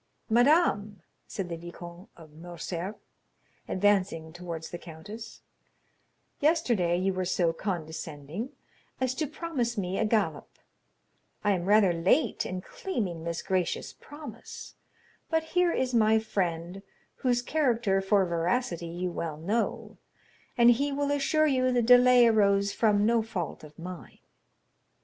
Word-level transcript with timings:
"Madame," 0.31 0.99
said 1.27 1.47
the 1.47 1.55
Viscount 1.55 2.09
of 2.17 2.33
Morcerf, 2.33 2.95
advancing 3.69 4.33
towards 4.33 4.71
the 4.71 4.79
countess, 4.79 5.43
"yesterday 6.39 6.97
you 6.97 7.13
were 7.13 7.23
so 7.23 7.53
condescending 7.53 8.49
as 8.99 9.13
to 9.13 9.27
promise 9.27 9.77
me 9.77 9.99
a 9.99 10.03
galop; 10.05 10.57
I 11.43 11.51
am 11.51 11.65
rather 11.65 11.93
late 11.93 12.47
in 12.47 12.61
claiming 12.61 13.25
this 13.25 13.43
gracious 13.43 13.93
promise, 13.93 14.73
but 15.29 15.43
here 15.43 15.71
is 15.71 15.93
my 15.93 16.17
friend, 16.17 16.81
whose 17.17 17.43
character 17.43 18.01
for 18.01 18.25
veracity 18.25 18.87
you 18.87 19.11
well 19.11 19.37
know, 19.37 19.97
and 20.57 20.71
he 20.71 20.91
will 20.91 21.11
assure 21.11 21.45
you 21.45 21.71
the 21.71 21.83
delay 21.83 22.25
arose 22.25 22.71
from 22.73 23.05
no 23.05 23.21
fault 23.21 23.63
of 23.63 23.77
mine." 23.77 24.17